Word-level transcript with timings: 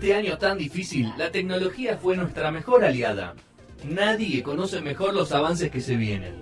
este 0.00 0.14
año 0.14 0.38
tan 0.38 0.56
difícil, 0.56 1.12
la 1.18 1.30
tecnología 1.30 1.98
fue 1.98 2.16
nuestra 2.16 2.50
mejor 2.50 2.86
aliada. 2.86 3.34
Nadie 3.84 4.42
conoce 4.42 4.80
mejor 4.80 5.12
los 5.12 5.30
avances 5.32 5.70
que 5.70 5.82
se 5.82 5.96
vienen, 5.96 6.36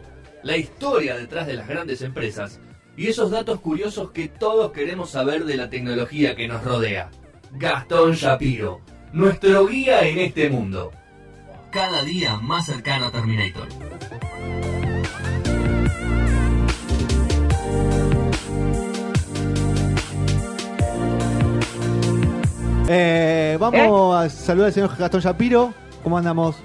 la 0.44 0.56
historia 0.56 1.16
detrás 1.16 1.48
de 1.48 1.54
las 1.54 1.66
grandes 1.66 2.02
empresas 2.02 2.60
y 2.96 3.08
esos 3.08 3.32
datos 3.32 3.58
curiosos 3.58 4.12
que 4.12 4.28
todos 4.28 4.70
queremos 4.70 5.10
saber 5.10 5.44
de 5.44 5.56
la 5.56 5.68
tecnología 5.68 6.36
que 6.36 6.46
nos 6.46 6.62
rodea. 6.62 7.10
Gastón 7.50 8.12
Shapiro, 8.12 8.80
nuestro 9.12 9.66
guía 9.66 10.06
en 10.06 10.20
este 10.20 10.48
mundo. 10.50 10.92
Cada 11.72 12.04
día 12.04 12.36
más 12.36 12.66
cercano 12.66 13.06
a 13.06 13.10
Terminator. 13.10 13.66
Eh, 23.58 23.60
vamos 23.60 24.16
a 24.16 24.28
saludar 24.28 24.68
al 24.68 24.72
señor 24.72 24.96
Gastón 24.96 25.20
Shapiro. 25.20 25.72
¿Cómo 26.02 26.16
andamos? 26.16 26.56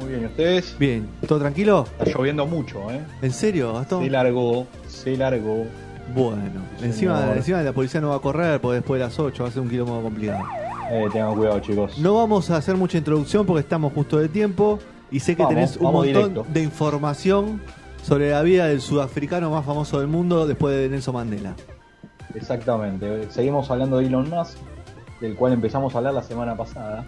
Muy 0.00 0.08
bien, 0.08 0.22
¿y 0.22 0.26
ustedes? 0.26 0.76
Bien, 0.78 1.08
¿todo 1.28 1.38
tranquilo? 1.38 1.86
Está 2.00 2.18
lloviendo 2.18 2.46
mucho, 2.46 2.90
¿eh? 2.90 3.00
¿En 3.20 3.30
serio, 3.32 3.74
Gastón? 3.74 4.02
Se 4.02 4.10
largó, 4.10 4.66
se 4.88 5.16
largó. 5.16 5.66
Bueno, 6.16 6.42
Sí, 6.78 6.84
encima, 6.86 7.32
encima 7.36 7.62
la 7.62 7.72
policía 7.72 8.00
no 8.00 8.08
va 8.08 8.16
a 8.16 8.18
correr 8.18 8.60
porque 8.60 8.76
después 8.76 8.98
de 8.98 9.04
las 9.06 9.16
8 9.18 9.42
va 9.44 9.48
a 9.48 9.52
ser 9.52 9.62
un 9.62 9.68
kilómetro 9.70 10.02
complicado. 10.02 10.44
Eh, 10.90 11.06
tengan 11.12 11.36
cuidado, 11.36 11.60
chicos. 11.60 11.96
No 11.98 12.16
vamos 12.16 12.50
a 12.50 12.56
hacer 12.56 12.76
mucha 12.76 12.98
introducción 12.98 13.46
porque 13.46 13.60
estamos 13.60 13.92
justo 13.92 14.18
de 14.18 14.28
tiempo 14.28 14.80
y 15.12 15.20
sé 15.20 15.36
que 15.36 15.42
Vamos, 15.44 15.54
tenés 15.54 15.76
un 15.76 15.92
montón 15.92 16.04
directo. 16.06 16.46
de 16.52 16.62
información 16.62 17.62
sobre 18.02 18.30
la 18.32 18.42
vida 18.42 18.66
del 18.66 18.80
sudafricano 18.80 19.50
más 19.50 19.64
famoso 19.64 20.00
del 20.00 20.08
mundo 20.08 20.44
después 20.46 20.74
de 20.74 20.88
Nelson 20.88 21.14
Mandela. 21.14 21.54
Exactamente. 22.34 23.30
Seguimos 23.30 23.70
hablando 23.70 23.98
de 23.98 24.06
Elon 24.06 24.28
Musk, 24.28 24.56
del 25.22 25.34
cual 25.36 25.54
empezamos 25.54 25.94
a 25.94 25.98
hablar 25.98 26.12
la 26.12 26.22
semana 26.22 26.54
pasada. 26.56 27.06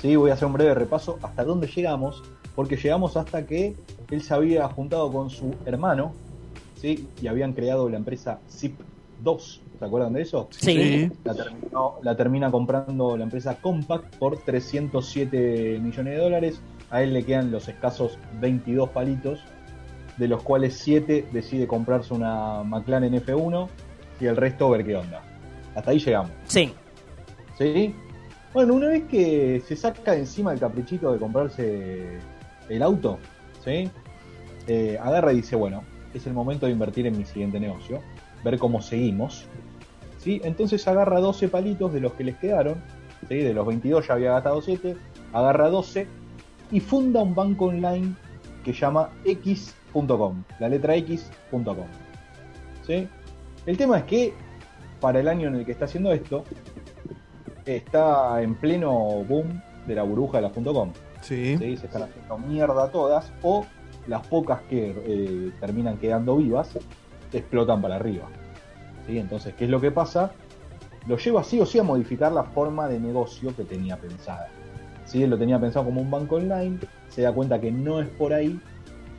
Sí, 0.00 0.16
voy 0.16 0.30
a 0.30 0.34
hacer 0.34 0.46
un 0.46 0.54
breve 0.54 0.72
repaso 0.74 1.18
hasta 1.20 1.44
dónde 1.44 1.66
llegamos, 1.66 2.22
porque 2.54 2.76
llegamos 2.76 3.16
hasta 3.18 3.44
que 3.44 3.74
él 4.10 4.22
se 4.22 4.32
había 4.32 4.66
juntado 4.68 5.10
con 5.12 5.28
su 5.28 5.54
hermano, 5.66 6.12
¿sí? 6.80 7.08
Y 7.20 7.26
habían 7.26 7.52
creado 7.52 7.88
la 7.90 7.96
empresa 7.98 8.38
Zip2. 8.50 9.60
¿Se 9.78 9.84
acuerdan 9.84 10.14
de 10.14 10.22
eso? 10.22 10.48
Sí. 10.50 11.10
La, 11.24 11.34
terminó- 11.34 11.94
la 12.02 12.16
termina 12.16 12.50
comprando 12.50 13.16
la 13.16 13.24
empresa 13.24 13.56
Compact 13.60 14.16
por 14.16 14.38
307 14.38 15.78
millones 15.82 16.14
de 16.16 16.20
dólares. 16.22 16.60
A 16.90 17.02
él 17.02 17.12
le 17.12 17.24
quedan 17.24 17.50
los 17.50 17.68
escasos 17.68 18.18
22 18.40 18.90
palitos, 18.90 19.40
de 20.16 20.28
los 20.28 20.42
cuales 20.42 20.78
7 20.78 21.26
decide 21.32 21.66
comprarse 21.66 22.14
una 22.14 22.62
McLaren 22.62 23.12
F1 23.14 23.68
y 24.20 24.26
el 24.26 24.36
resto 24.36 24.70
ver 24.70 24.84
qué 24.86 24.96
onda. 24.96 25.20
Hasta 25.74 25.90
ahí 25.90 25.98
llegamos. 25.98 26.30
Sí. 26.46 26.72
¿Sí? 27.58 27.94
Bueno, 28.52 28.74
una 28.74 28.88
vez 28.88 29.04
que 29.04 29.62
se 29.66 29.76
saca 29.76 30.14
encima 30.14 30.52
el 30.52 30.60
caprichito 30.60 31.12
de 31.12 31.18
comprarse 31.18 32.18
el 32.68 32.82
auto, 32.82 33.18
¿sí? 33.64 33.90
Eh, 34.66 34.98
agarra 35.00 35.32
y 35.32 35.36
dice, 35.36 35.56
bueno, 35.56 35.84
es 36.14 36.26
el 36.26 36.32
momento 36.32 36.66
de 36.66 36.72
invertir 36.72 37.06
en 37.06 37.16
mi 37.16 37.24
siguiente 37.24 37.60
negocio, 37.60 38.00
ver 38.42 38.58
cómo 38.58 38.80
seguimos. 38.80 39.46
¿sí? 40.18 40.40
Entonces 40.44 40.86
agarra 40.88 41.20
12 41.20 41.48
palitos 41.48 41.92
de 41.92 42.00
los 42.00 42.14
que 42.14 42.24
les 42.24 42.36
quedaron, 42.36 42.82
de 43.28 43.52
los 43.54 43.66
22 43.66 44.06
ya 44.06 44.14
había 44.14 44.32
gastado 44.32 44.60
7, 44.60 44.96
agarra 45.32 45.68
12 45.68 46.06
y 46.70 46.80
funda 46.80 47.22
un 47.22 47.34
banco 47.34 47.66
online 47.66 48.14
que 48.64 48.72
llama 48.72 49.10
x.com, 49.24 50.42
la 50.58 50.68
letra 50.68 50.96
x.com. 50.96 51.86
¿sí? 52.82 53.08
El 53.66 53.76
tema 53.76 53.98
es 53.98 54.04
que 54.04 54.34
para 55.00 55.20
el 55.20 55.28
año 55.28 55.48
en 55.48 55.56
el 55.56 55.64
que 55.64 55.72
está 55.72 55.84
haciendo 55.84 56.12
esto, 56.12 56.44
está 57.66 58.40
en 58.42 58.54
pleno 58.54 59.24
boom 59.24 59.60
de 59.86 59.94
la 59.94 60.02
burbuja 60.02 60.40
de 60.40 60.48
la 60.48 60.50
.com. 60.50 60.92
Sí. 61.20 61.56
¿sí? 61.58 61.76
Se 61.76 61.86
están 61.86 62.02
haciendo 62.02 62.38
mierda 62.38 62.90
todas, 62.90 63.32
o 63.42 63.66
las 64.06 64.26
pocas 64.26 64.60
que 64.70 64.94
eh, 65.04 65.52
terminan 65.60 65.98
quedando 65.98 66.36
vivas 66.36 66.78
explotan 67.32 67.82
para 67.82 67.96
arriba. 67.96 68.26
¿sí? 69.06 69.18
Entonces, 69.18 69.54
¿qué 69.54 69.64
es 69.64 69.70
lo 69.70 69.80
que 69.80 69.90
pasa? 69.90 70.32
Lo 71.06 71.16
lleva 71.16 71.44
sí 71.44 71.60
o 71.60 71.66
sí 71.66 71.78
a 71.78 71.82
modificar 71.82 72.32
la 72.32 72.44
forma 72.44 72.88
de 72.88 72.98
negocio 72.98 73.54
que 73.54 73.64
tenía 73.64 73.96
pensada. 73.96 74.48
¿sí? 75.04 75.22
Él 75.22 75.30
lo 75.30 75.38
tenía 75.38 75.60
pensado 75.60 75.86
como 75.86 76.00
un 76.00 76.10
banco 76.10 76.36
online, 76.36 76.78
se 77.08 77.22
da 77.22 77.32
cuenta 77.32 77.60
que 77.60 77.70
no 77.70 78.00
es 78.00 78.08
por 78.08 78.32
ahí 78.32 78.60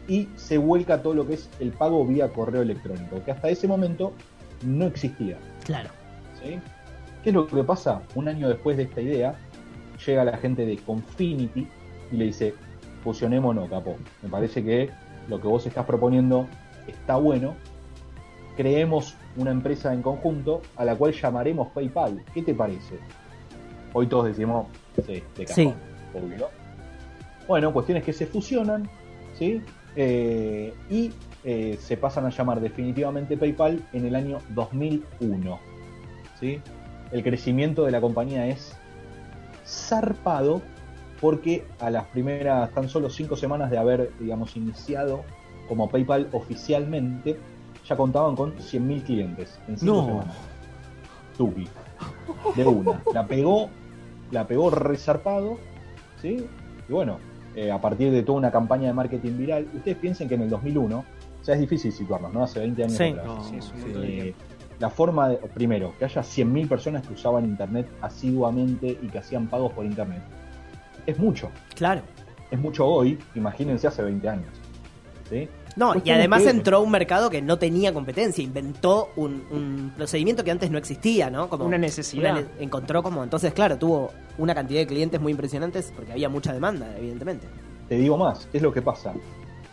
y 0.07 0.27
se 0.35 0.57
vuelca 0.57 1.01
todo 1.01 1.13
lo 1.13 1.27
que 1.27 1.35
es 1.35 1.49
el 1.59 1.72
pago 1.72 2.05
vía 2.05 2.29
correo 2.29 2.61
electrónico, 2.61 3.23
que 3.23 3.31
hasta 3.31 3.49
ese 3.49 3.67
momento 3.67 4.13
no 4.66 4.85
existía. 4.85 5.38
Claro. 5.66 5.89
¿sí? 6.41 6.59
¿Qué 7.27 7.31
es 7.31 7.35
lo 7.35 7.45
que 7.45 7.61
pasa? 7.61 8.03
Un 8.15 8.29
año 8.29 8.47
después 8.47 8.77
de 8.77 8.83
esta 8.83 9.01
idea, 9.01 9.35
llega 10.05 10.23
la 10.23 10.38
gente 10.38 10.65
de 10.65 10.77
Confinity 10.77 11.67
y 12.09 12.15
le 12.15 12.23
dice, 12.23 12.53
fusionémonos, 13.03 13.69
capo. 13.69 13.97
Me 14.23 14.29
parece 14.29 14.63
que 14.63 14.89
lo 15.27 15.41
que 15.41 15.45
vos 15.49 15.66
estás 15.67 15.85
proponiendo 15.85 16.47
está 16.87 17.17
bueno. 17.17 17.55
Creemos 18.55 19.13
una 19.35 19.51
empresa 19.51 19.93
en 19.93 20.01
conjunto 20.01 20.61
a 20.77 20.85
la 20.85 20.95
cual 20.95 21.11
llamaremos 21.11 21.67
PayPal. 21.73 22.23
¿Qué 22.33 22.43
te 22.43 22.53
parece? 22.53 22.97
Hoy 23.91 24.07
todos 24.07 24.27
decimos, 24.27 24.67
sí, 25.05 25.21
de 25.35 25.45
cajón, 25.45 25.53
Sí. 25.53 25.73
obvio. 26.13 26.47
Bueno, 27.45 27.73
cuestiones 27.73 28.05
que 28.05 28.13
se 28.13 28.25
fusionan, 28.25 28.87
¿sí? 29.37 29.61
Eh, 29.97 30.73
y 30.89 31.11
eh, 31.43 31.77
se 31.77 31.97
pasan 31.97 32.25
a 32.25 32.29
llamar 32.29 32.61
definitivamente 32.61 33.35
PayPal 33.35 33.83
en 33.91 34.05
el 34.05 34.16
año 34.16 34.37
2001. 34.55 35.59
¿sí? 36.39 36.61
El 37.12 37.23
crecimiento 37.23 37.85
de 37.85 37.91
la 37.91 38.01
compañía 38.01 38.47
es 38.47 38.75
zarpado 39.66 40.62
porque 41.22 41.66
a 41.79 41.90
las 41.90 42.06
primeras 42.07 42.72
tan 42.72 42.90
solo 42.90 43.09
cinco 43.09 43.35
semanas 43.35 43.72
de 43.72 43.78
haber, 43.78 44.12
digamos, 44.19 44.56
iniciado 44.56 45.23
como 45.67 45.90
PayPal 45.90 46.29
oficialmente, 46.31 47.38
ya 47.88 47.96
contaban 47.97 48.35
con 48.35 48.53
100.000 48.57 49.03
clientes 49.03 49.59
en 49.67 49.78
cinco 49.78 49.94
No. 49.96 50.06
semanas. 50.06 50.35
Tuki. 51.38 51.67
De 52.56 52.66
una. 52.66 53.01
La 53.13 53.25
pegó, 53.25 53.69
la 54.31 54.46
pegó 54.47 54.69
resarpado, 54.69 55.57
¿sí? 56.22 56.46
Y 56.88 56.91
bueno, 56.91 57.19
eh, 57.56 57.72
a 57.72 57.79
partir 57.81 58.12
de 58.12 58.23
toda 58.23 58.38
una 58.38 58.51
campaña 58.51 58.88
de 58.88 58.94
marketing 58.94 59.38
viral, 59.38 59.67
ustedes 59.73 59.97
piensen 59.97 60.28
que 60.28 60.35
en 60.35 60.44
el 60.44 60.50
2001, 60.50 61.00
o 61.00 61.44
sea, 61.44 61.56
es 61.56 61.62
difícil 61.62 61.91
situarnos, 61.91 62.34
¿no? 62.34 62.44
Hace 62.44 62.59
20 62.59 62.84
años 62.84 62.96
Sí. 62.97 63.03
atrás. 63.03 63.25
No, 63.25 63.44
Sí, 63.44 63.56
es 63.57 63.72
un 63.72 63.81
la 64.79 64.89
forma 64.89 65.29
de, 65.29 65.38
primero, 65.38 65.93
que 65.97 66.05
haya 66.05 66.21
100.000 66.21 66.67
personas 66.67 67.05
que 67.07 67.13
usaban 67.13 67.45
internet 67.45 67.88
asiduamente 68.01 68.97
y 69.01 69.07
que 69.07 69.17
hacían 69.17 69.47
pagos 69.47 69.73
por 69.73 69.85
internet, 69.85 70.21
es 71.05 71.17
mucho. 71.17 71.49
Claro. 71.75 72.01
Es 72.51 72.59
mucho 72.59 72.85
hoy, 72.85 73.17
imagínense 73.35 73.87
hace 73.87 74.01
20 74.03 74.29
años. 74.29 74.49
¿sí? 75.29 75.47
No, 75.75 75.93
y 76.03 76.09
además 76.11 76.43
que- 76.43 76.49
entró 76.49 76.81
un 76.81 76.89
mercado 76.89 77.29
que 77.29 77.41
no 77.41 77.57
tenía 77.57 77.93
competencia, 77.93 78.43
inventó 78.43 79.09
un, 79.16 79.43
un 79.51 79.91
procedimiento 79.95 80.43
que 80.43 80.51
antes 80.51 80.71
no 80.71 80.77
existía, 80.77 81.29
¿no? 81.29 81.49
Como 81.49 81.66
Una 81.66 81.77
necesidad. 81.77 82.31
una 82.31 82.41
ne- 82.41 82.47
encontró 82.63 83.03
como, 83.03 83.23
entonces, 83.23 83.53
claro, 83.53 83.77
tuvo 83.77 84.11
una 84.37 84.55
cantidad 84.55 84.79
de 84.79 84.87
clientes 84.87 85.19
muy 85.19 85.31
impresionantes 85.33 85.91
porque 85.95 86.13
había 86.13 86.29
mucha 86.29 86.53
demanda, 86.53 86.87
evidentemente. 86.97 87.47
Te 87.89 87.95
digo 87.97 88.17
más, 88.17 88.47
¿qué 88.51 88.57
es 88.57 88.63
lo 88.63 88.71
que 88.71 88.81
pasa? 88.81 89.13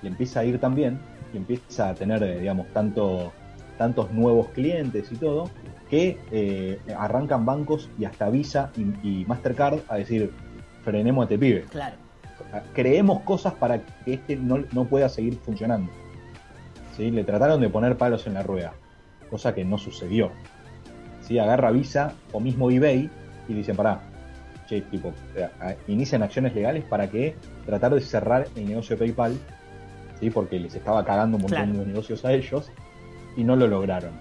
Le 0.02 0.08
empieza 0.08 0.40
a 0.40 0.44
ir 0.44 0.58
tan 0.60 0.74
bien 0.74 0.98
y 1.32 1.36
empieza 1.38 1.90
a 1.90 1.94
tener, 1.94 2.22
eh, 2.22 2.40
digamos, 2.40 2.66
tanto, 2.72 3.32
tantos 3.78 4.10
nuevos 4.12 4.48
clientes 4.48 5.10
y 5.10 5.16
todo, 5.16 5.50
que 5.90 6.18
eh, 6.30 6.78
arrancan 6.96 7.44
bancos 7.44 7.88
y 7.98 8.04
hasta 8.04 8.28
Visa 8.30 8.70
y, 8.76 9.20
y 9.22 9.24
Mastercard 9.26 9.80
a 9.88 9.96
decir, 9.96 10.32
frenemos 10.82 11.22
a 11.22 11.24
este 11.24 11.38
pibe. 11.38 11.62
Claro. 11.70 11.96
creemos 12.74 13.20
cosas 13.22 13.54
para 13.54 13.80
que 14.04 14.14
este 14.14 14.36
no, 14.36 14.64
no 14.72 14.84
pueda 14.86 15.08
seguir 15.08 15.34
funcionando. 15.44 15.90
¿Sí? 16.96 17.10
Le 17.10 17.24
trataron 17.24 17.60
de 17.60 17.68
poner 17.68 17.96
palos 17.96 18.26
en 18.26 18.34
la 18.34 18.42
rueda, 18.42 18.72
cosa 19.30 19.54
que 19.54 19.64
no 19.64 19.78
sucedió. 19.78 20.30
¿Sí? 21.22 21.38
Agarra 21.38 21.70
Visa 21.70 22.12
o 22.32 22.40
mismo 22.40 22.70
eBay 22.70 23.10
y 23.48 23.52
dicen, 23.54 23.74
pará, 23.76 24.00
che, 24.68 24.80
tipo, 24.82 25.12
inician 25.88 26.22
acciones 26.22 26.54
legales 26.54 26.84
para 26.84 27.08
que 27.10 27.34
tratar 27.66 27.94
de 27.94 28.00
cerrar 28.00 28.46
el 28.56 28.66
negocio 28.68 28.96
de 28.96 29.00
PayPal, 29.06 29.36
¿sí? 30.20 30.30
porque 30.30 30.58
les 30.60 30.74
estaba 30.74 31.04
cagando 31.04 31.36
un 31.36 31.42
montón 31.42 31.64
Claro. 31.64 31.80
de 31.80 31.86
negocios 31.86 32.24
a 32.24 32.32
ellos 32.32 32.70
y 33.36 33.44
no 33.44 33.56
lo 33.56 33.66
lograron. 33.66 34.12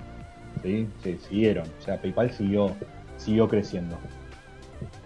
¿sí? 0.61 0.87
Se 1.03 1.17
siguieron, 1.17 1.67
o 1.79 1.83
sea, 1.83 2.01
PayPal 2.01 2.31
siguió, 2.31 2.71
siguió 3.17 3.47
creciendo. 3.47 3.97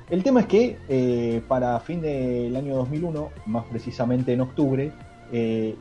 El 0.09 0.23
tema 0.23 0.41
es 0.41 0.45
que 0.45 0.77
eh, 0.87 1.41
para 1.47 1.79
fin 1.81 2.01
del 2.01 2.55
año 2.55 2.75
2001, 2.77 3.29
más 3.45 3.65
precisamente 3.65 4.33
en 4.33 4.41
octubre, 4.41 4.91
eh, 5.31 5.75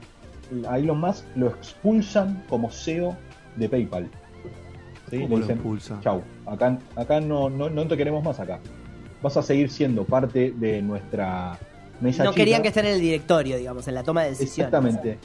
a 0.69 0.79
Elon 0.79 1.01
Musk 1.01 1.25
lo 1.37 1.49
expulsan 1.49 2.43
como 2.49 2.71
CEO 2.71 3.17
de 3.57 3.69
PayPal. 3.69 4.09
¿Sí? 5.11 5.21
¿Cómo 5.21 5.39
Le 5.39 5.47
lo 5.47 5.55
dicen, 5.55 6.01
chau, 6.01 6.23
acá, 6.47 6.79
acá 6.97 7.21
no, 7.21 7.49
no, 7.49 7.71
no 7.71 7.87
te 7.87 7.97
queremos 7.97 8.25
más 8.25 8.41
acá. 8.41 8.59
Vas 9.23 9.37
a 9.37 9.43
seguir 9.43 9.71
siendo 9.71 10.05
parte 10.05 10.53
de 10.57 10.83
nuestra 10.83 11.57
mesa 12.01 12.25
No 12.25 12.31
chica. 12.31 12.41
querían 12.41 12.63
que 12.63 12.69
esté 12.69 12.81
en 12.81 12.87
el 12.87 13.01
directorio, 13.01 13.57
digamos, 13.57 13.87
en 13.87 13.95
la 13.95 14.03
toma 14.03 14.25
de 14.25 14.31
decisiones. 14.31 14.75
Exactamente. 14.75 15.19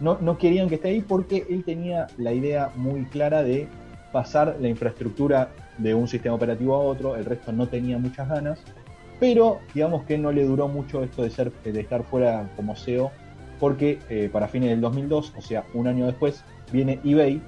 No, 0.00 0.18
no 0.20 0.38
querían 0.38 0.68
que 0.68 0.76
esté 0.76 0.88
ahí 0.88 1.00
porque 1.00 1.46
él 1.48 1.64
tenía 1.64 2.06
la 2.16 2.32
idea 2.32 2.70
muy 2.76 3.04
clara 3.06 3.42
de 3.42 3.68
pasar 4.12 4.56
la 4.60 4.68
infraestructura 4.68 5.50
de 5.78 5.94
un 5.94 6.08
sistema 6.08 6.34
operativo 6.34 6.74
a 6.74 6.78
otro, 6.78 7.16
el 7.16 7.24
resto 7.24 7.52
no 7.52 7.68
tenía 7.68 7.98
muchas 7.98 8.28
ganas, 8.28 8.60
pero 9.20 9.60
digamos 9.74 10.04
que 10.04 10.18
no 10.18 10.32
le 10.32 10.44
duró 10.44 10.68
mucho 10.68 11.02
esto 11.02 11.22
de, 11.22 11.30
ser, 11.30 11.52
de 11.52 11.80
estar 11.80 12.04
fuera 12.04 12.50
como 12.56 12.76
CEO, 12.76 13.10
porque 13.58 13.98
eh, 14.08 14.28
para 14.32 14.48
fines 14.48 14.70
del 14.70 14.80
2002, 14.80 15.34
o 15.36 15.40
sea, 15.40 15.64
un 15.74 15.88
año 15.88 16.06
después, 16.06 16.44
viene 16.72 17.00
eBay, 17.04 17.40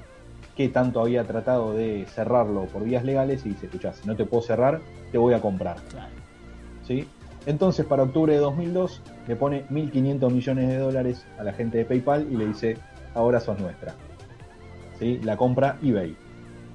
que 0.57 0.69
tanto 0.69 1.01
había 1.01 1.25
tratado 1.25 1.73
de 1.75 2.05
cerrarlo 2.07 2.67
por 2.67 2.85
vías 2.85 3.05
legales 3.05 3.47
y 3.47 3.51
dice, 3.51 3.67
escuchá, 3.67 3.93
si 3.93 4.07
no 4.07 4.17
te 4.17 4.25
puedo 4.25 4.43
cerrar, 4.43 4.81
te 5.11 5.19
voy 5.19 5.35
a 5.35 5.41
comprar. 5.41 5.77
Claro. 5.91 6.11
¿Sí? 6.87 7.07
Entonces, 7.47 7.87
para 7.87 8.03
octubre 8.03 8.33
de 8.33 8.39
2002, 8.39 9.01
le 9.27 9.37
pone 9.37 9.65
1.500 9.71 10.31
millones 10.31 10.69
de 10.69 10.77
dólares 10.79 11.25
a 11.39 11.43
la 11.45 11.53
gente 11.53 11.79
de 11.79 11.85
PayPal 11.85 12.27
y 12.31 12.37
le 12.37 12.47
dice, 12.47 12.77
ahora 13.15 13.41
sos 13.41 13.59
nuestra. 13.59 13.95
¿Sí? 14.99 15.21
La 15.25 15.37
compra 15.37 15.79
eBay. 15.83 16.15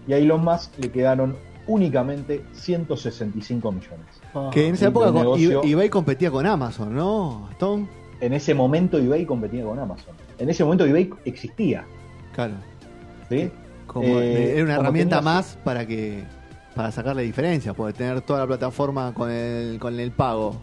Y 0.08 0.14
a 0.14 0.18
Elon 0.18 0.44
Musk 0.44 0.72
le 0.80 0.90
quedaron 0.92 1.36
únicamente 1.68 2.44
165 2.54 3.72
millones. 3.72 4.06
Oh. 4.34 4.50
Que 4.52 4.68
en 4.68 4.74
esa 4.76 4.88
época 4.88 5.12
negocio- 5.12 5.62
eBay 5.64 5.90
competía 5.90 6.32
con 6.32 6.46
Amazon, 6.46 6.96
¿no, 6.96 7.46
Gastón? 7.50 7.88
En 8.22 8.34
ese 8.34 8.54
momento 8.54 8.98
eBay 8.98 9.26
competía 9.26 9.64
con 9.64 9.78
Amazon. 9.78 10.16
En 10.40 10.50
ese 10.50 10.64
momento 10.64 10.86
eBay 10.86 11.10
existía. 11.26 11.86
Claro. 12.34 12.54
¿sí? 13.30 13.50
Como, 13.88 14.06
Eh, 14.20 14.54
era 14.56 14.64
una 14.66 14.76
como 14.76 14.84
herramienta 14.88 15.18
tenías- 15.20 15.36
más 15.36 15.58
para 15.64 15.86
que 15.88 16.24
para 16.76 16.92
sacarle 16.92 17.24
diferencia, 17.24 17.74
porque 17.74 17.94
tener 17.94 18.22
toda 18.22 18.40
la 18.42 18.48
plataforma 18.48 19.14
con 19.14 19.32
el, 19.32 19.80
con 19.80 19.98
el 20.00 20.12
pago 20.12 20.58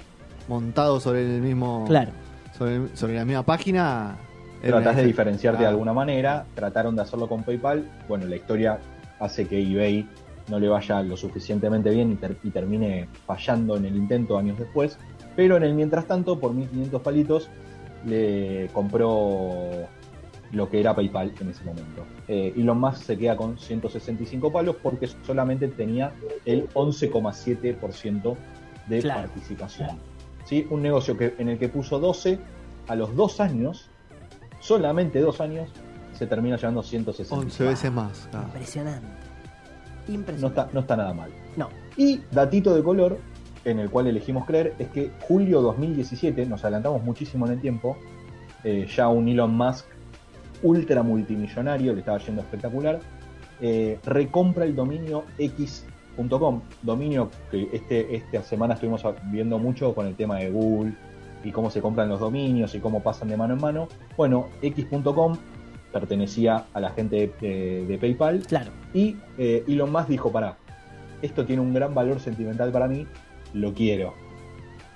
montado 0.49 1.01
sobre 1.01 1.23
el 1.37 1.41
mismo 1.41 1.85
Claro. 1.87 2.11
sobre, 2.57 2.77
el- 2.77 2.97
sobre 2.97 3.15
la 3.15 3.25
misma 3.25 3.43
página 3.45 4.17
Tratás 4.61 4.97
de 4.97 5.03
dif- 5.03 5.07
diferenciarte 5.07 5.63
de 5.63 5.69
alguna 5.69 5.93
manera, 5.93 6.45
trataron 6.55 6.95
de 6.95 7.03
hacerlo 7.03 7.29
con 7.29 7.43
PayPal. 7.43 7.91
Bueno, 8.09 8.27
la 8.27 8.37
historia 8.37 8.79
hace 9.19 9.47
que 9.49 9.61
eBay 9.61 10.07
no 10.49 10.61
le 10.61 10.69
vaya 10.69 11.03
lo 11.03 11.17
suficientemente 11.17 11.91
bien 11.91 12.13
y, 12.13 12.15
ter- 12.17 12.37
y 12.45 12.51
termine 12.51 13.09
fallando 13.27 13.77
en 13.77 13.87
el 13.87 13.97
intento 13.97 14.39
años 14.39 14.57
después. 14.59 14.99
Pero 15.35 15.57
en 15.57 15.63
el 15.65 15.75
mientras 15.75 16.05
tanto, 16.07 16.39
por 16.39 16.53
1500 16.55 17.01
palitos, 17.03 17.49
le 18.07 18.69
compró 18.73 19.89
lo 20.53 20.69
que 20.69 20.81
era 20.81 20.95
PayPal 20.95 21.33
en 21.41 21.49
ese 21.51 21.65
momento. 21.65 22.05
Eh, 22.29 22.53
Elon 22.57 22.79
Musk 22.79 23.03
se 23.05 23.17
queda 23.19 23.37
con 23.37 23.59
165 23.59 24.53
palos 24.53 24.77
porque 24.83 25.09
solamente 25.27 25.69
tenía 25.69 26.13
el 26.45 26.69
11,7% 26.75 28.37
de 28.89 29.01
Claro. 29.01 29.21
participación. 29.23 29.91
¿Sí? 30.45 30.67
Un 30.71 30.83
negocio 30.83 31.17
que, 31.17 31.35
en 31.39 31.49
el 31.49 31.59
que 31.59 31.69
puso 31.69 31.99
12 31.99 32.39
a 32.89 32.95
los 32.97 33.15
dos 33.17 33.41
años, 33.41 33.89
solamente 34.61 35.21
dos 35.21 35.41
años, 35.41 35.69
se 36.15 36.27
termina 36.27 36.57
llevando 36.57 36.83
160. 36.83 37.35
11 37.35 37.65
veces 37.65 37.93
más. 37.93 38.29
claro. 38.31 38.47
Impresionante. 38.49 39.07
No 40.09 40.15
Impresionante. 40.15 40.61
está, 40.61 40.73
no 40.75 40.81
está 40.81 40.97
nada 40.97 41.15
mal. 41.15 41.31
No. 41.57 41.69
Y 41.97 42.21
datito 42.31 42.75
de 42.75 42.83
color, 42.83 43.19
en 43.65 43.79
el 43.79 43.89
cual 43.89 44.09
elegimos 44.09 44.45
creer, 44.47 44.75
es 44.79 44.89
que 44.89 45.11
julio 45.21 45.63
2017, 45.63 46.45
nos 46.47 46.63
adelantamos 46.65 47.03
muchísimo 47.05 47.47
en 47.47 47.53
el 47.53 47.61
tiempo, 47.61 47.97
eh, 48.65 48.87
ya 48.95 49.09
un 49.09 49.29
Elon 49.29 49.57
Musk 49.57 49.87
ultra 50.63 51.03
multimillonario, 51.03 51.93
le 51.93 52.01
estaba 52.01 52.19
yendo 52.19 52.43
espectacular, 52.43 53.01
eh, 53.61 53.99
recompra 54.05 54.65
el 54.65 54.75
dominio 54.75 55.25
x.com, 55.39 56.63
dominio 56.83 57.31
que 57.51 57.69
este, 57.73 58.17
esta 58.17 58.43
semana 58.43 58.75
estuvimos 58.75 59.05
viendo 59.31 59.59
mucho 59.59 59.95
con 59.95 60.07
el 60.07 60.15
tema 60.15 60.39
de 60.39 60.51
Google 60.51 60.95
y 61.45 61.51
cómo 61.51 61.71
se 61.71 61.81
compran 61.81 62.09
los 62.09 62.21
dominios 62.21 62.75
y 62.75 62.81
cómo 62.81 63.03
pasan 63.03 63.29
de 63.29 63.37
mano 63.37 63.55
en 63.55 63.61
mano. 63.61 63.89
Bueno, 64.17 64.49
x.com 64.63 65.37
pertenecía 65.93 66.65
a 66.73 66.81
la 66.81 66.91
gente 66.91 67.33
de, 67.41 67.99
PayPal 68.01 68.41
Claro. 68.47 68.73
y 68.95 69.17
eh, 69.39 69.65
Elon 69.69 69.93
Musk 69.93 70.09
dijo, 70.09 70.33
pará, 70.33 70.57
esto 71.21 71.45
tiene 71.45 71.63
un 71.63 71.75
gran 71.75 71.95
valor 71.95 72.19
sentimental 72.21 72.73
para 72.73 72.89
mí, 72.89 73.07
lo 73.53 73.75
quiero. 73.75 74.15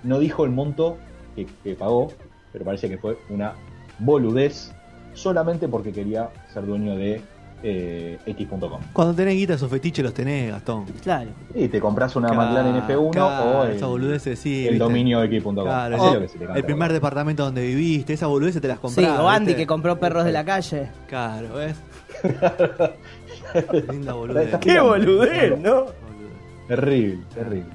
No 0.02 0.18
dijo 0.18 0.44
el 0.44 0.50
monto 0.50 0.96
que, 1.34 1.46
que 1.62 1.74
pagó, 1.74 2.08
pero 2.52 2.64
parece 2.64 2.88
que 2.88 2.98
fue 2.98 3.18
una 3.28 3.54
boludez 3.98 4.74
solamente 5.16 5.66
porque 5.68 5.92
quería 5.92 6.28
ser 6.52 6.66
dueño 6.66 6.94
de 6.96 7.20
eh, 7.62 8.18
X.com. 8.26 8.80
Cuando 8.92 9.14
tenés 9.14 9.34
guita, 9.34 9.54
esos 9.54 9.70
fetiches 9.70 10.04
los 10.04 10.12
tenés, 10.14 10.50
Gastón. 10.52 10.84
Claro. 11.02 11.30
Y 11.54 11.68
te 11.68 11.80
compras 11.80 12.14
una 12.14 12.28
Claro, 12.28 12.42
McLaren 12.42 12.82
F1 12.86 13.10
claro, 13.12 13.60
o 13.60 13.64
el, 13.64 13.72
esas 13.72 13.88
boludeces, 13.88 14.38
sí, 14.38 14.64
el 14.66 14.74
viste. 14.74 14.84
dominio 14.84 15.22
X.com. 15.22 15.54
Claro, 15.54 15.96
Hacé 15.96 16.06
o 16.06 16.14
lo 16.14 16.20
que 16.20 16.28
se 16.28 16.38
te 16.38 16.44
cante 16.44 16.60
el 16.60 16.64
primer 16.66 16.92
departamento 16.92 17.44
donde 17.44 17.62
viviste, 17.66 18.12
esas 18.12 18.28
boludeces 18.28 18.60
te 18.60 18.68
las 18.68 18.76
Sí, 18.76 18.82
comprás. 18.82 19.18
o 19.20 19.28
Andy 19.28 19.46
¿viste? 19.46 19.62
que 19.62 19.66
compró 19.66 19.98
perros 19.98 20.24
de 20.24 20.32
la 20.32 20.44
calle. 20.44 20.90
Claro, 21.08 21.54
¿ves? 21.54 21.76
Linda 23.90 24.12
boludez. 24.12 24.56
Qué 24.58 24.78
boludez, 24.80 25.58
¿no? 25.58 25.74
Boludez. 25.84 26.68
Terrible, 26.68 27.24
terrible. 27.34 27.70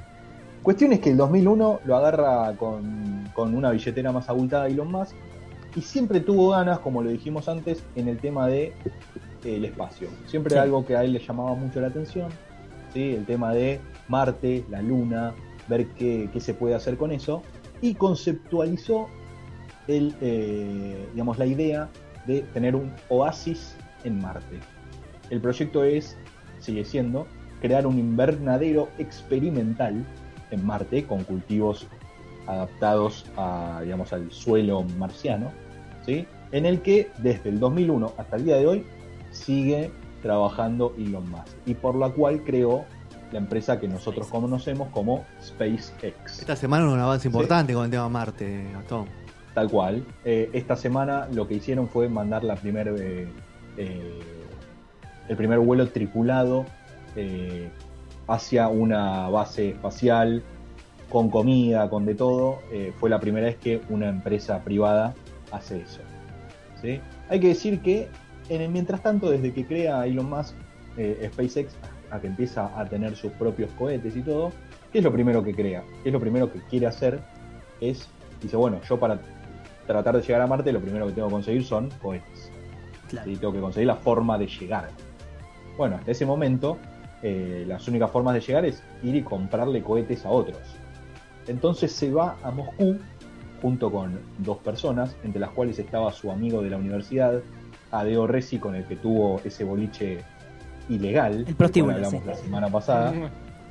Cuestión 0.62 0.94
es 0.94 1.00
que 1.00 1.10
el 1.10 1.18
2001 1.18 1.80
lo 1.86 1.96
agarra 1.98 2.54
con, 2.56 3.28
con 3.34 3.56
una 3.56 3.72
billetera 3.72 4.12
más 4.12 4.30
abultada 4.30 4.68
Elon 4.68 4.92
Musk 4.92 5.16
y 5.76 5.82
siempre 5.82 6.20
tuvo 6.20 6.50
ganas, 6.50 6.80
como 6.80 7.02
lo 7.02 7.10
dijimos 7.10 7.48
antes, 7.48 7.84
en 7.96 8.08
el 8.08 8.18
tema 8.18 8.48
de 8.48 8.64
eh, 8.66 8.74
el 9.44 9.66
espacio. 9.66 10.10
Siempre 10.28 10.54
Sí. 10.56 10.60
algo 10.60 10.86
que 10.86 10.96
a 10.96 11.04
él 11.04 11.14
le 11.14 11.20
llamaba 11.20 11.54
mucho 11.56 11.80
la 11.82 11.88
atención, 11.88 12.30
¿sí? 12.94 13.14
el 13.16 13.26
tema 13.26 13.54
de 13.54 13.80
Marte, 14.08 14.66
la 14.70 14.82
Luna, 14.82 15.34
ver 15.68 15.88
qué, 15.90 16.30
qué 16.34 16.40
se 16.40 16.54
puede 16.54 16.76
hacer 16.76 16.98
con 16.98 17.12
eso 17.12 17.42
y 17.82 17.96
conceptualizó 17.96 19.08
el, 19.88 20.14
eh, 20.22 21.08
digamos, 21.14 21.38
la 21.40 21.46
idea 21.46 21.90
de 22.28 22.42
tener 22.54 22.76
un 22.76 22.92
oasis 23.10 23.76
en 24.04 24.22
Marte. 24.22 24.60
El 25.30 25.40
proyecto 25.42 25.84
es, 25.84 26.18
sigue 26.60 26.84
siendo, 26.86 27.26
crear 27.62 27.88
un 27.88 27.98
invernadero 27.98 28.90
experimental 28.98 30.06
en 30.52 30.66
Marte 30.66 31.06
con 31.06 31.24
cultivos 31.24 31.88
adaptados 32.48 33.26
a, 33.38 33.82
digamos, 33.84 34.14
al 34.14 34.32
suelo 34.32 34.84
marciano, 34.98 35.52
¿sí? 36.06 36.26
en 36.52 36.66
el 36.66 36.82
que 36.82 37.12
desde 37.20 37.50
el 37.50 37.60
2001 37.60 38.14
hasta 38.18 38.36
el 38.36 38.46
día 38.46 38.58
de 38.58 38.68
hoy 38.68 38.86
sigue 39.32 39.92
trabajando 40.22 40.94
Elon 40.98 41.30
Musk 41.30 41.48
y 41.66 41.74
por 41.74 41.96
la 41.96 42.10
cual 42.10 42.44
creó 42.44 42.86
la 43.32 43.40
empresa 43.40 43.80
que 43.80 43.88
nosotros 43.88 44.28
conocemos 44.28 44.90
como 44.90 45.26
SpaceX. 45.42 46.40
Esta 46.40 46.56
semana 46.56 46.86
hubo 46.86 46.94
un 46.94 47.00
avance 47.00 47.28
importante 47.28 47.74
con 47.74 47.86
el 47.86 47.92
tema 47.92 48.10
Marte, 48.10 48.70
Gastón. 48.74 49.06
Tal 49.54 49.70
cual. 49.70 50.06
Eh, 50.26 50.50
esta 50.54 50.76
semana 50.76 51.28
lo 51.32 51.48
que 51.48 51.56
hicieron 51.56 51.88
fue 51.88 52.10
mandar 52.10 52.44
la 52.44 52.56
primer, 52.56 52.90
eh, 52.90 53.28
eh, 53.78 54.20
el 55.28 55.38
primer 55.38 55.60
vuelo 55.60 55.88
tripulado 55.90 56.66
eh, 57.16 57.70
hacia 58.28 58.68
una 58.68 59.30
base 59.30 59.70
espacial 59.70 60.44
con 61.12 61.30
comida, 61.30 61.90
con 61.90 62.06
de 62.06 62.16
todo. 62.16 62.60
Eh, 62.72 62.94
fue 63.00 63.10
la 63.10 63.20
primera 63.20 63.48
vez 63.48 63.58
que 63.58 63.82
una 63.90 64.10
empresa 64.10 64.64
privada 64.64 65.14
hace 65.52 65.82
eso. 65.82 66.00
¿sí? 66.82 67.00
Hay 67.30 67.40
que 67.40 67.50
decir 67.50 67.82
que 67.82 68.08
en 68.50 68.62
el 68.62 68.70
mientras 68.70 69.04
tanto, 69.04 69.30
desde 69.30 69.54
que 69.54 69.66
crea 69.66 70.06
Elon 70.06 70.30
Musk 70.30 70.56
eh, 70.98 71.30
SpaceX, 71.32 71.76
a 72.10 72.20
que 72.20 72.28
empieza 72.28 72.78
a 72.78 72.86
tener 72.86 73.16
sus 73.16 73.32
propios 73.34 73.72
cohetes 73.78 74.16
y 74.16 74.22
todo, 74.22 74.52
¿qué 74.92 74.98
es 74.98 75.04
lo 75.04 75.12
primero 75.12 75.44
que 75.44 75.54
crea? 75.54 75.84
¿Qué 76.04 76.10
es 76.10 76.14
lo 76.14 76.20
primero 76.20 76.52
que 76.52 76.60
quiere 76.70 76.88
hacer? 76.88 77.20
Es, 77.80 78.08
dice, 78.42 78.58
bueno, 78.58 78.82
yo 78.88 79.00
para 79.00 79.20
tratar 79.88 80.18
de 80.18 80.22
llegar 80.22 80.42
a 80.42 80.48
Marte, 80.48 80.72
lo 80.74 80.82
primero 80.82 81.08
que 81.08 81.14
tengo 81.14 81.28
que 81.28 81.34
conseguir 81.34 81.64
son 81.64 81.90
cohetes. 82.02 82.52
Claro. 83.10 83.30
¿sí? 83.30 83.38
Tengo 83.38 83.54
que 83.54 83.60
conseguir 83.60 83.88
la 83.88 83.96
forma 83.96 84.38
de 84.38 84.48
llegar. 84.48 84.90
Bueno, 85.78 85.96
hasta 85.96 86.12
ese 86.12 86.26
momento, 86.26 86.78
eh, 87.24 87.64
las 87.68 87.88
únicas 87.88 88.12
formas 88.12 88.34
de 88.34 88.42
llegar 88.42 88.66
es 88.66 88.84
ir 89.04 89.16
y 89.16 89.22
comprarle 89.22 89.82
cohetes 89.82 90.26
a 90.26 90.30
otros. 90.30 90.60
Entonces 91.52 91.92
se 91.92 92.10
va 92.12 92.38
a 92.44 92.50
Moscú 92.52 92.98
junto 93.62 93.92
con 93.92 94.20
dos 94.40 94.58
personas, 94.60 95.16
entre 95.24 95.40
las 95.40 95.52
cuales 95.52 95.78
estaba 95.78 96.12
su 96.12 96.32
amigo 96.32 96.62
de 96.62 96.70
la 96.72 96.78
universidad, 96.78 97.42
Adeo 97.92 98.26
Resi, 98.26 98.58
con 98.58 98.74
el 98.76 98.86
que 98.86 98.96
tuvo 98.96 99.40
ese 99.44 99.64
boliche 99.64 100.20
ilegal. 100.90 101.46
El 101.48 101.56
prostíbulo, 101.56 101.94
hablamos 101.96 102.22
sí. 102.24 102.28
la 102.28 102.36
semana 102.36 102.68
pasada. 102.70 103.14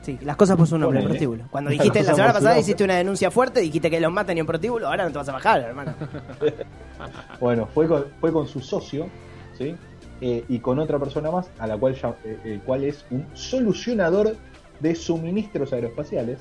Sí, 0.02 0.18
las 0.22 0.37
cosas 0.37 0.56
por 0.56 0.66
su 0.66 0.78
nombre, 0.78 1.00
el 1.00 1.06
prostíbulo. 1.06 1.44
Cuando 1.50 1.70
dijiste 1.70 2.02
la 2.02 2.14
semana 2.14 2.32
pasada 2.32 2.58
hiciste 2.58 2.84
una 2.84 2.96
denuncia 2.96 3.30
fuerte, 3.30 3.60
dijiste 3.60 3.90
que 3.90 4.00
los 4.00 4.12
matan 4.12 4.37
en 4.37 4.42
un 4.42 4.46
prostíbulo, 4.46 4.87
ahora 4.87 5.04
no 5.04 5.10
te 5.10 5.18
vas 5.18 5.28
a 5.28 5.32
bajar, 5.32 5.60
hermano. 5.62 5.94
Bueno, 7.40 7.66
fue 7.75 7.88
con, 7.88 8.04
fue 8.20 8.30
con 8.30 8.46
su 8.46 8.60
socio, 8.60 9.06
¿sí? 9.56 9.75
Eh, 10.20 10.44
y 10.49 10.58
con 10.58 10.78
otra 10.78 10.99
persona 10.99 11.30
más, 11.30 11.50
a 11.58 11.66
la 11.66 11.78
cual 11.78 11.94
ya- 11.94 12.14
eh, 12.25 12.38
el 12.44 12.60
cual 12.60 12.84
es 12.84 13.06
un 13.10 13.25
solucionador 13.32 14.37
de 14.80 14.94
suministros 14.94 15.72
aeroespaciales. 15.72 16.38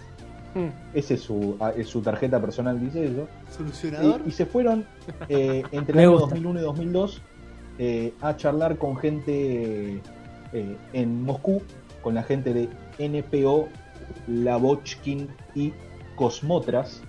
Ese 0.93 1.13
es 1.15 1.21
su, 1.21 1.55
ah, 1.59 1.71
es 1.75 1.87
su 1.87 2.01
tarjeta 2.01 2.39
personal, 2.41 2.79
dice 2.79 3.05
eso. 3.05 3.27
¿Solucionador? 3.49 4.21
Y, 4.25 4.29
y 4.29 4.31
se 4.31 4.45
fueron 4.45 4.85
eh, 5.29 5.63
entre 5.71 5.93
el 5.93 5.99
año 5.99 6.11
gusta. 6.11 6.27
2001 6.35 6.59
y 6.59 6.63
2002 6.63 7.21
eh, 7.77 8.13
a 8.21 8.35
charlar 8.35 8.77
con 8.77 8.97
gente 8.97 10.01
eh, 10.53 10.77
en 10.93 11.23
Moscú, 11.23 11.61
con 12.01 12.15
la 12.15 12.23
gente 12.23 12.53
de 12.53 12.69
NPO, 12.99 13.67
Lavochkin 14.27 15.27
y 15.55 15.73
Cosmotras. 16.15 17.01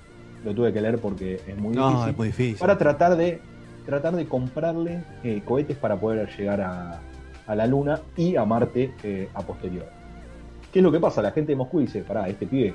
Lo 0.44 0.54
tuve 0.54 0.72
que 0.72 0.80
leer 0.80 0.98
porque 0.98 1.40
es 1.46 1.56
muy 1.56 1.74
No, 1.74 1.88
difícil 1.88 2.10
es 2.10 2.16
muy 2.16 2.26
difícil. 2.28 2.56
para 2.58 2.78
tratar 2.78 3.16
de 3.16 3.40
tratar 3.86 4.14
de 4.14 4.26
comprarle 4.26 5.02
eh, 5.24 5.42
cohetes 5.44 5.76
para 5.76 5.98
poder 5.98 6.28
llegar 6.36 6.60
a, 6.60 7.00
a 7.46 7.54
la 7.54 7.66
Luna 7.66 8.00
y 8.16 8.36
a 8.36 8.44
Marte 8.44 8.94
eh, 9.02 9.28
a 9.34 9.40
posterior. 9.42 9.86
¿Qué 10.72 10.78
es 10.78 10.82
lo 10.82 10.92
que 10.92 11.00
pasa? 11.00 11.20
La 11.22 11.32
gente 11.32 11.52
de 11.52 11.56
Moscú 11.56 11.80
dice, 11.80 12.02
pará, 12.02 12.28
este 12.28 12.46
pibe, 12.46 12.74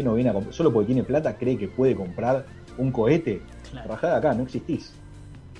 que 0.00 0.04
no 0.08 0.14
viene 0.14 0.30
a 0.30 0.32
comprar? 0.32 0.54
Solo 0.54 0.72
porque 0.72 0.86
tiene 0.86 1.04
plata 1.04 1.36
cree 1.36 1.58
que 1.58 1.68
puede 1.68 1.94
comprar 1.94 2.46
un 2.78 2.90
cohete. 2.90 3.42
Claro. 3.70 3.90
Rajá 3.90 4.08
de 4.08 4.16
acá, 4.16 4.34
no 4.34 4.42
existís. 4.44 4.92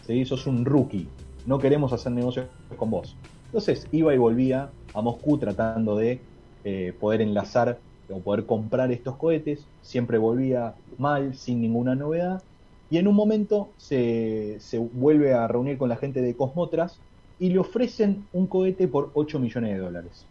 ¿Sí? 0.06 0.24
Sos 0.24 0.46
un 0.46 0.64
rookie. 0.64 1.08
No 1.46 1.58
queremos 1.58 1.92
hacer 1.92 2.12
negocios 2.12 2.46
con 2.76 2.90
vos. 2.90 3.16
Entonces 3.46 3.86
iba 3.92 4.14
y 4.14 4.18
volvía 4.18 4.70
a 4.94 5.02
Moscú 5.02 5.38
tratando 5.38 5.96
de 5.96 6.20
eh, 6.64 6.94
poder 6.98 7.20
enlazar 7.20 7.78
o 8.10 8.20
poder 8.20 8.46
comprar 8.46 8.90
estos 8.92 9.16
cohetes. 9.16 9.66
Siempre 9.82 10.18
volvía 10.18 10.74
mal, 10.98 11.34
sin 11.34 11.60
ninguna 11.60 11.94
novedad. 11.94 12.42
Y 12.90 12.98
en 12.98 13.06
un 13.06 13.14
momento 13.14 13.68
se, 13.76 14.56
se 14.60 14.78
vuelve 14.78 15.34
a 15.34 15.46
reunir 15.46 15.78
con 15.78 15.88
la 15.88 15.96
gente 15.96 16.22
de 16.22 16.34
Cosmotras 16.34 16.98
y 17.38 17.50
le 17.50 17.58
ofrecen 17.58 18.26
un 18.32 18.46
cohete 18.46 18.88
por 18.88 19.10
8 19.14 19.38
millones 19.38 19.74
de 19.74 19.78
dólares. 19.78 20.26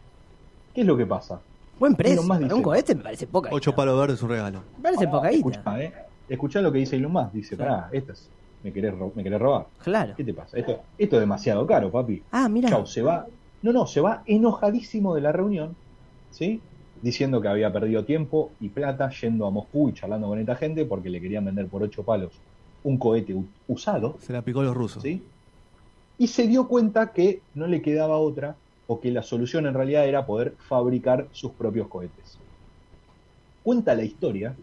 ¿Qué 0.74 0.82
es 0.82 0.88
lo 0.88 0.98
que 0.98 1.06
pasa? 1.06 1.42
Buen 1.80 1.96
precio. 1.96 2.28
Para 2.28 2.54
un 2.56 2.62
cohete 2.62 2.96
me 2.96 3.04
parece 3.04 3.28
poca. 3.28 3.50
Ocho 3.52 3.74
palos 3.74 4.00
verdes 4.00 4.18
es 4.18 4.24
un 4.24 4.30
regalo. 4.30 4.64
Me 4.78 4.84
parece 4.84 5.08
poca 5.08 5.30
guita. 5.30 5.50
Escuchá, 5.50 5.82
eh. 5.84 5.94
Escuchá 6.28 6.62
lo 6.62 6.72
que 6.72 6.80
dice 6.80 6.96
Elon 6.98 7.12
Musk. 7.12 7.32
Dice, 7.34 7.56
Claro. 7.56 7.72
pará, 7.72 7.90
esta 7.92 8.14
es- 8.14 8.30
me, 8.64 8.72
querés 8.74 8.94
me 9.16 9.24
querés 9.24 9.40
robar. 9.40 9.68
Claro. 9.84 10.14
¿Qué 10.18 10.24
te 10.24 10.34
pasa? 10.34 10.58
Esto, 10.58 10.80
esto 10.98 11.16
es 11.16 11.20
demasiado 11.22 11.66
caro, 11.66 11.90
papi. 11.90 12.22
Ah, 12.32 12.50
mira. 12.50 12.70
Chau, 12.70 12.86
se 12.86 13.02
va. 13.02 13.26
No, 13.62 13.72
no, 13.72 13.88
se 13.88 14.02
va 14.02 14.24
enojadísimo 14.26 15.16
de 15.16 15.22
la 15.22 15.32
reunión, 15.32 15.76
¿sí? 16.32 16.62
Diciendo 17.02 17.42
que 17.42 17.48
había 17.48 17.72
perdido 17.72 18.04
tiempo 18.04 18.52
y 18.60 18.70
plata 18.70 19.10
yendo 19.10 19.48
a 19.48 19.52
Moscú 19.52 19.90
y 19.90 19.94
charlando 19.94 20.28
con 20.28 20.40
esta 20.40 20.56
gente 20.56 20.86
porque 20.86 21.10
le 21.10 21.22
querían 21.22 21.46
vender 21.46 21.68
por 21.68 21.82
ocho 21.84 22.04
palos 22.04 22.34
un 22.84 22.98
cohete 22.98 23.36
usado, 23.68 24.18
Se 24.20 24.32
la 24.34 24.42
picó 24.42 24.60
a 24.62 24.64
los 24.64 24.76
rusos. 24.76 25.02
¿sí? 25.04 25.22
Y 26.18 26.28
se 26.28 26.48
dio 26.48 26.68
cuenta 26.68 27.12
que 27.14 27.42
no 27.56 27.68
le 27.68 27.82
quedaba 27.82 28.18
otra 28.18 28.56
o 28.92 29.00
que 29.00 29.12
la 29.12 29.22
solución 29.22 29.68
en 29.68 29.76
realidad 29.76 30.08
era 30.08 30.26
poder 30.26 30.56
fabricar 30.68 31.28
sus 31.32 31.52
propios 31.52 31.88
cohetes. 31.88 32.40
Cuenta 33.62 33.94
la 33.94 34.04
historia, 34.04 34.56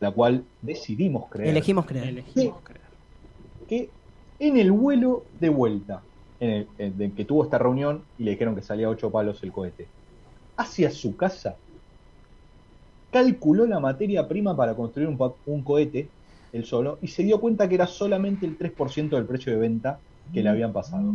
la 0.00 0.10
cual 0.10 0.42
decidimos 0.60 1.28
creer 1.30 1.50
Elegimos 1.50 1.86
creer. 1.86 2.08
Elegimos 2.08 2.60
creer. 2.64 2.80
que 3.68 3.88
en 4.40 4.56
el 4.56 4.72
vuelo 4.72 5.22
de 5.38 5.48
vuelta, 5.48 6.02
en 6.40 6.50
el, 6.50 6.66
en 6.78 6.98
de 6.98 7.12
que 7.12 7.24
tuvo 7.24 7.44
esta 7.44 7.56
reunión 7.56 8.02
y 8.18 8.24
le 8.24 8.32
dijeron 8.32 8.56
que 8.56 8.62
salía 8.62 8.88
a 8.88 8.90
ocho 8.90 9.12
palos 9.12 9.40
el 9.44 9.52
cohete, 9.52 9.86
hacia 10.56 10.90
su 10.90 11.16
casa, 11.16 11.54
calculó 13.12 13.64
la 13.64 13.78
materia 13.78 14.26
prima 14.26 14.56
para 14.56 14.74
construir 14.74 15.08
un, 15.46 15.62
cohete, 15.62 16.08
él 16.52 16.64
solo, 16.64 16.98
y 17.00 17.06
se 17.06 17.22
dio 17.22 17.40
cuenta 17.40 17.68
que 17.68 17.76
era 17.76 17.86
solamente 17.86 18.44
el 18.44 18.58
3% 18.58 19.10
del 19.10 19.24
precio 19.24 19.52
de 19.52 19.58
venta 19.60 20.00
que 20.34 20.42
le 20.42 20.48
habían 20.48 20.72
pasado. 20.72 21.14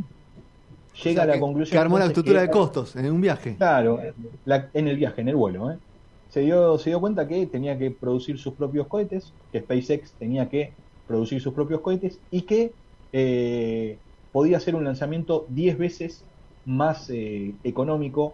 Llega 1.04 1.12
O 1.12 1.14
sea, 1.14 1.24
a 1.24 1.25
la 1.28 1.34
que- 1.34 1.40
conclusión. 1.40 1.74
Que 1.74 1.78
armó 1.82 2.00
la 2.00 2.06
estructura 2.06 2.42
que- 2.42 2.48
de 2.48 2.52
costos 2.52 2.96
en 2.96 3.12
un 3.12 3.22
viaje. 3.22 3.56
Claro, 3.58 4.00
la- 4.46 4.70
en 4.74 4.88
el 4.88 4.98
viaje, 4.98 5.22
en 5.22 5.30
el 5.30 5.36
vuelo, 5.36 5.72
¿eh? 5.72 5.78
Se 6.30 6.42
dio, 6.42 6.78
se 6.78 6.90
dio 6.90 7.00
cuenta 7.00 7.28
que 7.28 7.46
tenía 7.48 7.78
que 7.78 7.92
producir 7.92 8.38
sus 8.40 8.54
propios 8.54 8.88
cohetes, 8.88 9.34
que 9.52 9.60
SpaceX 9.62 10.14
tenía 10.18 10.50
que 10.50 10.74
producir 11.08 11.40
sus 11.42 11.54
propios 11.54 11.82
cohetes 11.82 12.20
y 12.32 12.42
que 12.44 12.72
eh, 13.18 13.98
podía 14.32 14.58
hacer 14.58 14.75
un 14.75 14.84
lanzamiento 14.84 15.46
10 15.50 15.78
veces 15.78 16.25
más 16.66 17.10
eh, 17.10 17.54
económico 17.64 18.34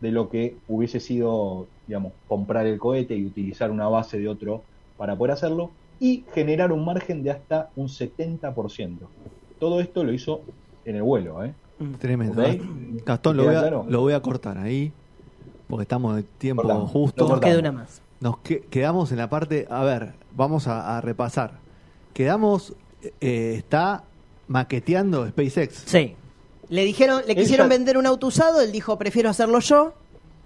de 0.00 0.10
lo 0.12 0.30
que 0.30 0.56
hubiese 0.68 1.00
sido, 1.00 1.66
digamos, 1.86 2.12
comprar 2.26 2.66
el 2.66 2.78
cohete 2.78 3.14
y 3.14 3.26
utilizar 3.26 3.70
una 3.70 3.88
base 3.88 4.18
de 4.18 4.28
otro 4.28 4.62
para 4.96 5.16
poder 5.16 5.32
hacerlo 5.32 5.70
y 6.00 6.24
generar 6.32 6.72
un 6.72 6.84
margen 6.84 7.22
de 7.22 7.30
hasta 7.32 7.70
un 7.76 7.88
70%. 7.88 9.08
Todo 9.58 9.80
esto 9.80 10.02
lo 10.04 10.12
hizo 10.12 10.40
en 10.84 10.96
el 10.96 11.02
vuelo, 11.02 11.44
¿eh? 11.44 11.54
Mm. 11.82 11.94
Tremendo. 11.94 12.42
¿Ok? 12.42 12.48
Gastón, 13.06 13.36
lo 13.36 13.42
¿Queda 13.44 13.52
voy, 13.52 13.58
a, 13.58 13.62
claro? 13.62 13.86
lo 13.88 14.00
voy 14.00 14.12
a 14.12 14.20
cortar 14.20 14.58
ahí. 14.58 14.92
Porque 15.68 15.82
estamos 15.82 16.16
de 16.16 16.22
tiempo 16.22 16.62
Cortamos, 16.62 16.90
justo. 16.90 17.28
Nos 17.28 17.40
queda 17.40 17.58
una 17.58 17.72
más. 17.72 18.02
Nos 18.20 18.38
que- 18.38 18.60
quedamos 18.62 19.10
en 19.12 19.18
la 19.18 19.28
parte. 19.30 19.66
A 19.70 19.82
ver, 19.84 20.12
vamos 20.36 20.66
a, 20.68 20.96
a 20.98 21.00
repasar. 21.00 21.58
Quedamos. 22.14 22.74
eh, 23.20 23.54
está 23.56 24.04
maqueteando 24.48 25.26
SpaceX. 25.28 25.82
Sí. 25.86 26.14
Le 26.68 26.84
dijeron, 26.84 27.22
le 27.26 27.34
quisieron 27.34 27.68
vender 27.68 27.98
un 27.98 28.06
auto 28.06 28.28
usado, 28.28 28.60
él 28.60 28.70
dijo, 28.72 28.96
prefiero 28.96 29.28
hacerlo 29.28 29.58
yo, 29.60 29.92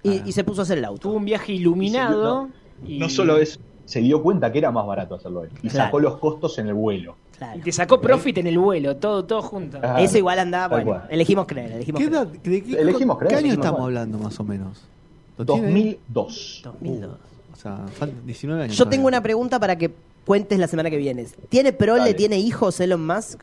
y, 0.03 0.19
Ah. 0.19 0.23
y 0.27 0.33
se 0.33 0.43
puso 0.45 0.63
a 0.63 0.65
hacer 0.65 0.79
el 0.79 0.85
Tuvo 0.85 0.93
auto. 0.93 1.11
un 1.11 1.25
viaje 1.25 1.53
iluminado. 1.53 2.49
y, 2.87 2.99
No 2.99 3.09
solo 3.09 3.37
eso, 3.37 3.59
se 3.87 4.01
dio 4.01 4.23
cuenta 4.23 4.53
que 4.53 4.59
era 4.59 4.71
más 4.71 4.87
barato 4.87 5.15
hacerlo 5.15 5.45
él. 5.45 5.51
Y 5.63 5.69
Claro. 5.69 5.87
sacó 5.87 6.01
los 6.01 6.19
costos 6.19 6.59
en 6.59 6.67
el 6.69 6.75
vuelo. 6.75 7.17
Claro. 7.39 7.59
y 7.59 7.63
te 7.63 7.71
sacó 7.73 8.01
profit 8.01 8.39
en 8.39 8.47
el 8.47 8.59
vuelo, 8.59 8.97
todo, 8.97 9.23
todo 9.27 9.43
junto. 9.43 9.79
Ah, 9.83 10.01
Eso 10.01 10.17
igual 10.17 10.39
andaba, 10.39 10.69
bueno, 10.69 10.87
cual. 10.93 11.07
elegimos 11.11 11.45
creer, 11.47 11.73
elegimos 11.73 12.01
¿Qué, 12.01 12.09
creer. 12.09 12.27
de 12.29 12.63
qué- 12.63 12.81
Elegimos 12.81 13.19
¿qué 13.29 13.35
año 13.35 13.53
estamos 13.53 13.81
hablando 13.83 14.17
más 14.19 14.41
o 14.41 14.45
menos? 14.45 14.83
¿Lo 15.37 15.45
tiene 15.45 15.67
ahí? 15.67 15.73
2002. 16.09 16.61
2002. 16.65 17.11
O 17.53 17.57
sea, 17.57 17.85
faltan 17.93 18.25
19 18.25 18.63
años. 18.65 18.75
Yo 18.75 18.85
todavía. 18.85 18.97
tengo 18.97 19.09
una 19.09 19.23
pregunta 19.23 19.61
para 19.61 19.77
que 19.77 19.91
cuentes 20.25 20.59
la 20.59 20.67
semana 20.67 20.89
que 20.89 20.97
viene. 20.97 21.27
¿Tiene 21.51 21.75
prole, 21.75 21.99
Dale. 22.01 22.15
tiene 22.15 22.39
hijos 22.39 22.81
Elon 22.81 23.07
Musk? 23.07 23.43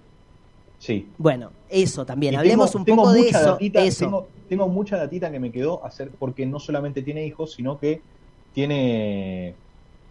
Sí. 0.79 1.07
Bueno, 1.19 1.51
eso 1.69 2.03
también. 2.03 2.33
Y 2.33 2.38
Hablemos 2.38 2.71
tengo- 2.71 2.79
un 2.81 2.85
tengo 2.85 3.01
poco 3.03 3.13
de 3.13 3.29
eso. 3.29 3.51
datita- 3.53 3.81
eso. 3.83 4.05
Tengo, 4.05 4.27
tengo 4.50 4.67
mucha 4.69 4.97
datita 4.97 5.31
que 5.31 5.39
me 5.39 5.51
quedó 5.51 5.85
hacer 5.85 6.09
porque 6.17 6.47
no 6.47 6.59
solamente 6.59 7.03
tiene 7.03 7.23
hijos, 7.27 7.53
sino 7.53 7.77
que 7.79 8.01
tiene 8.53 9.53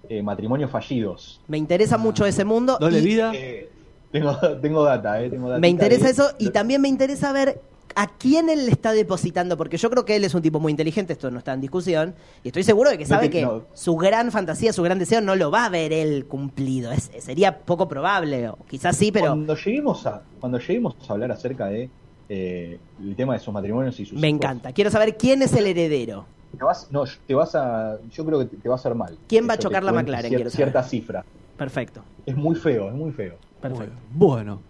eh, 0.08 0.22
matrimonios 0.22 0.70
fallidos. 0.70 1.40
Me 1.48 1.58
interesa 1.58 1.98
mucho 1.98 2.26
ese 2.26 2.44
mundo. 2.44 2.76
Doble 2.80 2.98
y 2.98 3.02
vida. 3.04 3.32
Eh, 3.34 3.68
tengo, 4.10 4.36
tengo 4.62 4.84
data, 4.84 5.22
eh, 5.22 5.30
tengo 5.30 5.46
me 5.46 5.52
datita 5.54 5.68
interesa 5.68 6.08
eso 6.10 6.30
y 6.38 6.50
también 6.50 6.80
me 6.80 6.88
interesa 6.88 7.32
ver 7.32 7.60
a 7.94 8.06
quién 8.16 8.48
él 8.48 8.64
le 8.64 8.72
está 8.72 8.92
depositando, 8.92 9.58
porque 9.58 9.76
yo 9.76 9.90
creo 9.90 10.06
que 10.06 10.16
él 10.16 10.24
es 10.24 10.34
un 10.34 10.40
tipo 10.40 10.58
muy 10.58 10.70
inteligente, 10.70 11.12
esto 11.12 11.30
no 11.30 11.38
está 11.38 11.52
en 11.52 11.60
discusión, 11.60 12.14
y 12.42 12.48
estoy 12.48 12.62
seguro 12.62 12.88
de 12.88 12.96
que 12.96 13.04
No 13.04 13.08
sabe 13.08 13.28
te- 13.28 13.40
que 13.40 13.42
no. 13.42 13.64
su 13.74 13.96
gran 13.96 14.32
fantasía, 14.32 14.72
su 14.72 14.82
gran 14.82 14.98
deseo 14.98 15.20
no 15.20 15.36
lo 15.36 15.50
va 15.50 15.66
a 15.66 15.68
ver 15.68 15.92
él 15.92 16.24
cumplido. 16.24 16.90
Es- 16.90 17.10
sería 17.18 17.58
poco 17.58 17.88
probable, 17.88 18.48
o 18.48 18.56
quizás 18.66 18.96
sí, 18.96 19.12
pero 19.12 19.26
Cuando 19.26 19.54
lleguemos 19.56 20.06
a, 20.06 20.22
cuando 20.40 20.58
lleguemos 20.58 20.96
a 21.06 21.12
hablar 21.12 21.32
acerca 21.32 21.66
de 21.66 21.90
eh, 22.30 22.78
el 22.98 23.14
tema 23.14 23.34
de 23.34 23.40
sus 23.40 23.52
matrimonios 23.52 24.00
y 24.00 24.06
sus 24.06 24.18
me 24.18 24.28
hijos, 24.28 24.40
encanta. 24.40 24.72
Quiero 24.72 24.90
saber 24.90 25.18
quién 25.18 25.42
es 25.42 25.52
el 25.52 25.66
heredero. 25.66 26.24
Te 26.56 26.64
vas, 26.64 26.88
no, 26.90 27.04
te 27.26 27.34
vas 27.34 27.54
a, 27.54 27.98
yo 28.10 28.24
creo 28.24 28.38
que 28.40 28.44
te, 28.46 28.56
te 28.56 28.68
va 28.68 28.74
a 28.74 28.78
hacer 28.78 28.94
mal. 28.94 29.16
¿Quién 29.28 29.48
va 29.48 29.54
a 29.54 29.58
chocar 29.58 29.82
la 29.82 29.92
McLaren? 29.92 30.30
cier- 30.30 30.36
Quiero 30.36 30.50
saber. 30.50 30.64
cierta 30.70 30.82
cifra. 30.84 31.24
Perfecto, 31.56 32.02
Es 32.26 32.36
muy 32.36 32.54
feo, 32.56 32.88
es 32.88 32.94
muy 32.94 33.10
feo. 33.12 33.36
perfecto. 33.60 33.94
Bueno, 34.12 34.60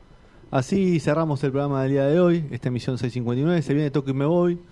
así 0.50 1.00
cerramos 1.00 1.42
el 1.44 1.50
programa 1.50 1.82
del 1.82 1.92
día 1.92 2.06
de 2.06 2.20
hoy, 2.20 2.46
esta 2.50 2.68
emisión 2.68 2.98
659. 2.98 3.62
Se 3.62 3.74
viene 3.74 3.90
Toque 3.90 4.10
y 4.12 4.14
me 4.14 4.26
voy. 4.26 4.62